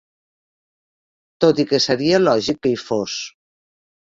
[1.45, 3.21] Tot i que seria lògic que hi fos.